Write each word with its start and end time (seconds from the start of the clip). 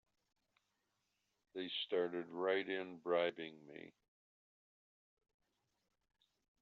They 1.53 1.69
started 1.85 2.25
right 2.29 2.67
in 2.67 2.97
bribing 3.03 3.53
me! 3.67 3.93